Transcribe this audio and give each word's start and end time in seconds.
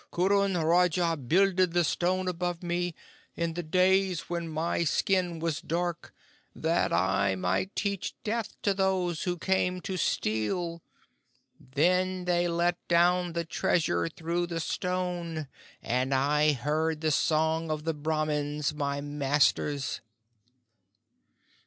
Kurrun 0.11 0.57
Raja 0.57 1.15
builded 1.15 1.73
the 1.73 1.83
stone 1.83 2.27
above 2.27 2.63
me, 2.63 2.95
in 3.35 3.53
the 3.53 3.61
days 3.61 4.21
when 4.31 4.47
my 4.49 4.83
skin 4.83 5.37
was 5.37 5.61
dark, 5.61 6.11
that 6.55 6.91
I 6.91 7.35
might 7.35 7.75
teach 7.75 8.15
death 8.23 8.59
to 8.63 8.73
those 8.73 9.25
who 9.25 9.37
came 9.37 9.79
to 9.81 9.97
steal. 9.97 10.81
Then 11.59 12.25
they 12.25 12.47
let 12.47 12.79
down 12.87 13.33
the 13.33 13.45
treasure 13.45 14.09
through 14.09 14.47
the 14.47 14.59
stone, 14.59 15.47
and 15.83 16.15
I 16.15 16.53
heard 16.53 17.01
the 17.01 17.11
song 17.11 17.69
of 17.69 17.83
the 17.83 17.93
Brahmins 17.93 18.73
my 18.73 19.01
masters." 19.01 20.01